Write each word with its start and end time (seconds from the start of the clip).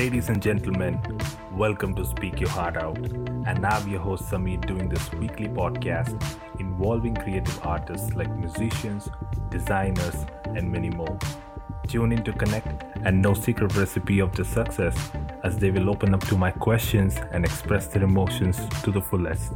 Ladies 0.00 0.30
and 0.30 0.40
gentlemen, 0.40 0.98
welcome 1.52 1.94
to 1.94 2.06
Speak 2.06 2.40
Your 2.40 2.48
Heart 2.48 2.78
Out. 2.78 2.96
And 2.96 3.66
I'm 3.66 3.86
your 3.86 4.00
host 4.00 4.24
Samir 4.30 4.66
doing 4.66 4.88
this 4.88 5.12
weekly 5.12 5.46
podcast 5.46 6.18
involving 6.58 7.14
creative 7.14 7.60
artists 7.66 8.14
like 8.14 8.34
musicians, 8.34 9.10
designers, 9.50 10.24
and 10.46 10.72
many 10.72 10.88
more. 10.88 11.18
Tune 11.86 12.12
in 12.12 12.24
to 12.24 12.32
connect 12.32 12.82
and 13.04 13.20
no 13.20 13.34
secret 13.34 13.76
recipe 13.76 14.20
of 14.20 14.34
the 14.34 14.42
success 14.42 14.96
as 15.44 15.58
they 15.58 15.70
will 15.70 15.90
open 15.90 16.14
up 16.14 16.26
to 16.28 16.34
my 16.34 16.50
questions 16.50 17.18
and 17.32 17.44
express 17.44 17.86
their 17.88 18.04
emotions 18.04 18.58
to 18.82 18.90
the 18.90 19.02
fullest. 19.02 19.52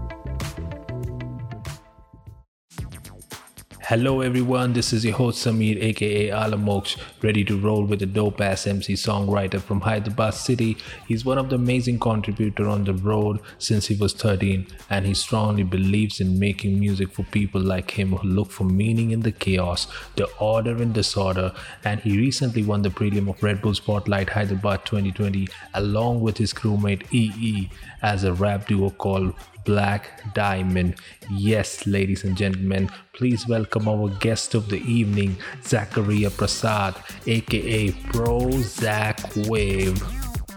Hello 3.88 4.22
everyone, 4.22 4.72
this 4.72 4.94
is 4.94 5.04
your 5.04 5.12
host 5.12 5.46
Samir 5.46 5.76
aka 5.78 6.30
Alamox, 6.30 6.96
ready 7.20 7.44
to 7.44 7.60
roll 7.60 7.84
with 7.84 8.00
a 8.00 8.06
dope 8.06 8.40
ass 8.40 8.66
MC 8.66 8.94
songwriter 8.94 9.60
from 9.60 9.82
Hyderabad 9.82 10.32
city. 10.32 10.78
He's 11.06 11.26
one 11.26 11.36
of 11.36 11.50
the 11.50 11.56
amazing 11.56 11.98
contributor 11.98 12.66
on 12.66 12.84
the 12.84 12.94
road 12.94 13.40
since 13.58 13.88
he 13.88 13.94
was 13.94 14.14
13 14.14 14.66
and 14.88 15.04
he 15.04 15.12
strongly 15.12 15.64
believes 15.64 16.18
in 16.18 16.38
making 16.38 16.80
music 16.80 17.12
for 17.12 17.24
people 17.24 17.60
like 17.60 17.90
him 17.90 18.12
who 18.12 18.26
look 18.26 18.50
for 18.50 18.64
meaning 18.64 19.10
in 19.10 19.20
the 19.20 19.32
chaos, 19.32 19.86
the 20.16 20.30
order 20.40 20.80
and 20.80 20.94
disorder 20.94 21.52
and 21.84 22.00
he 22.00 22.16
recently 22.16 22.62
won 22.62 22.80
the 22.80 22.88
prelim 22.88 23.28
of 23.28 23.42
Red 23.42 23.60
Bull 23.60 23.74
Spotlight 23.74 24.30
Hyderabad 24.30 24.86
2020 24.86 25.46
along 25.74 26.22
with 26.22 26.38
his 26.38 26.54
crewmate 26.54 27.02
EE 27.12 27.68
as 28.00 28.24
a 28.24 28.32
rap 28.32 28.66
duo 28.66 28.88
called 28.88 29.34
Black 29.64 30.34
Diamond. 30.34 30.96
Yes, 31.30 31.86
ladies 31.86 32.24
and 32.24 32.36
gentlemen, 32.36 32.90
please 33.12 33.46
welcome 33.48 33.88
our 33.88 34.08
guest 34.20 34.54
of 34.54 34.68
the 34.68 34.80
evening, 34.82 35.36
Zachariah 35.62 36.30
Prasad, 36.30 36.96
aka 37.26 37.90
Pro 38.12 38.50
Zach 38.62 39.20
Wave. 39.48 40.00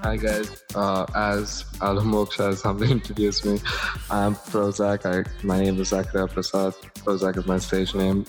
Hi 0.04 0.16
guys, 0.16 0.64
uh, 0.76 1.06
as 1.16 1.64
Alamox 1.80 2.38
has 2.38 2.62
humbly 2.68 2.92
introduced 2.92 3.46
me, 3.46 3.60
I'm 4.12 4.36
Prozac. 4.36 5.06
I, 5.06 5.28
my 5.46 5.60
name 5.60 5.80
is 5.82 5.90
Zachariah 5.90 6.28
Prasad. 6.28 6.74
Prozac 7.04 7.38
is 7.38 7.46
my 7.48 7.58
stage 7.58 7.96
name. 7.96 8.26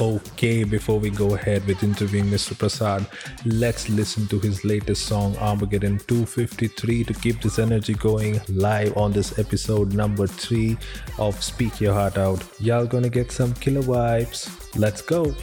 Okay, 0.00 0.62
before 0.62 1.00
we 1.00 1.10
go 1.10 1.34
ahead 1.34 1.66
with 1.66 1.82
interviewing 1.82 2.26
Mr. 2.26 2.56
Prasad, 2.56 3.04
let's 3.44 3.88
listen 3.88 4.28
to 4.28 4.38
his 4.38 4.64
latest 4.64 5.06
song 5.06 5.36
Armageddon 5.38 5.98
253 6.06 7.02
to 7.02 7.12
keep 7.14 7.42
this 7.42 7.58
energy 7.58 7.94
going 7.94 8.40
live 8.48 8.96
on 8.96 9.10
this 9.10 9.40
episode 9.40 9.92
number 9.92 10.28
3 10.28 10.78
of 11.18 11.42
Speak 11.42 11.80
Your 11.80 11.94
Heart 11.94 12.16
Out. 12.16 12.44
Y'all 12.60 12.86
gonna 12.86 13.08
get 13.08 13.32
some 13.32 13.52
killer 13.54 13.82
vibes. 13.82 14.48
Let's 14.76 15.02
go. 15.02 15.34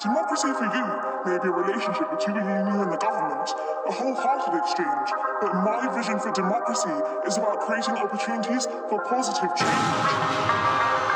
Democracy 0.00 0.48
for 0.56 0.64
you 0.64 0.86
may 1.26 1.36
be 1.42 1.48
a 1.48 1.52
relationship 1.52 2.10
between 2.10 2.36
the 2.36 2.40
you 2.40 2.80
and 2.80 2.90
the 2.90 2.96
government, 2.96 3.50
a 3.86 3.92
wholehearted 3.92 4.58
exchange. 4.58 5.10
But 5.42 5.52
my 5.52 5.94
vision 5.94 6.18
for 6.18 6.32
democracy 6.32 6.88
is 7.26 7.36
about 7.36 7.60
creating 7.60 7.96
opportunities 7.96 8.64
for 8.88 9.04
positive 9.04 9.54
change. 9.54 11.09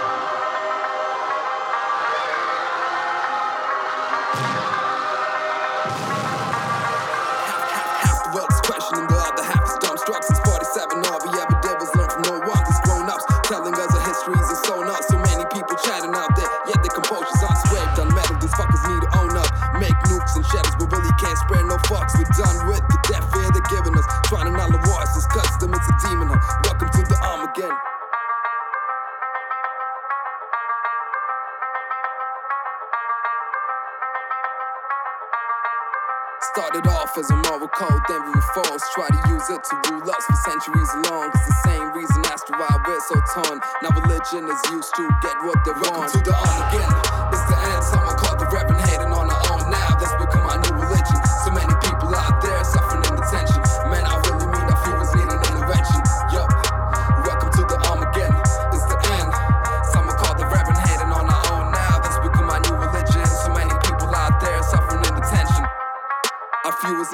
Started 36.54 36.86
off 36.86 37.18
as 37.18 37.28
a 37.30 37.36
moral 37.50 37.66
code, 37.66 38.00
then 38.06 38.22
we 38.22 38.30
were 38.30 38.48
forced. 38.54 38.84
Try 38.94 39.08
to 39.08 39.28
use 39.28 39.50
it 39.50 39.58
to 39.58 39.90
rule 39.90 40.08
us 40.08 40.24
for 40.24 40.36
centuries 40.46 40.88
long. 41.10 41.28
It's 41.34 41.46
the 41.50 41.58
same 41.66 41.90
reason 41.90 42.22
as 42.30 42.44
to 42.44 42.52
why 42.52 42.70
we're 42.86 43.00
so 43.10 43.18
torn. 43.34 43.58
Now 43.82 43.90
religion 43.90 44.46
is 44.46 44.62
used 44.70 44.94
to 44.94 45.02
get 45.20 45.34
what 45.42 45.58
they 45.66 45.72
want. 45.72 46.12
To 46.12 46.22
the 46.22 46.30
Armageddon. 46.30 46.94
It's 47.34 47.42
the 47.50 47.58
end. 47.58 47.82
Someone 47.82 48.14
called 48.14 48.38
the 48.38 48.46
Reverend 48.54 48.86
hating 48.86 49.10
on 49.10 49.26
our 49.34 49.42
own 49.50 49.68
now. 49.68 49.98
That's 49.98 50.14
become 50.14 50.46
our 50.46 50.62
new 50.62 50.78
religion. 50.78 51.18
So 51.42 51.50
many 51.50 51.74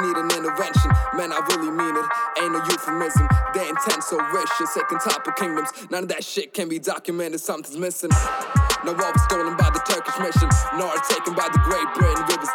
need 0.01 0.17
an 0.17 0.31
intervention. 0.33 0.91
Man, 1.15 1.33
I 1.33 1.41
really 1.51 1.71
mean 1.71 1.97
it. 1.97 2.07
Ain't 2.43 2.53
no 2.53 2.61
euphemism. 2.65 3.29
Their 3.55 3.69
intent 3.69 4.03
so 4.05 4.17
vicious, 4.33 4.77
it 4.77 4.89
can 4.89 4.99
topple 4.99 5.33
kingdoms. 5.33 5.71
None 5.91 6.05
of 6.05 6.09
that 6.09 6.25
shit 6.25 6.55
can 6.55 6.69
be 6.69 6.79
documented. 6.79 7.41
Something's 7.41 7.77
missing. 7.77 8.11
No 8.85 8.93
all 8.97 9.13
was 9.13 9.23
stolen 9.25 9.57
by 9.57 9.69
the 9.69 9.83
Turkish 9.85 10.17
mission, 10.19 10.49
nor 10.79 10.95
taken 11.09 11.35
by 11.35 11.49
the 11.53 11.61
Great 11.69 11.85
Britain. 11.95 12.25
We 12.29 12.37
was 12.37 12.49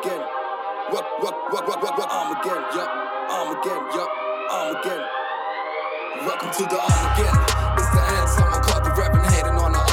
again. 0.00 0.20
What, 0.90 1.04
what, 1.22 1.34
what, 1.52 1.68
what, 1.68 1.82
what, 1.82 1.98
what, 1.98 2.08
I'm 2.10 2.36
again. 2.38 2.62
Yup, 2.74 2.90
Arm 3.30 3.56
again. 3.58 3.82
Yup, 3.94 4.10
Arm 4.50 4.76
again. 4.76 5.02
Welcome 6.26 6.50
to 6.50 6.62
the 6.64 6.78
arm 6.78 7.04
again. 7.14 7.34
It's 7.78 7.90
the 7.90 8.02
end, 8.02 8.28
someone 8.30 8.62
caught 8.62 8.84
the 8.84 8.90
rapping, 9.00 9.22
hating 9.32 9.58
on 9.58 9.72
the 9.72 9.87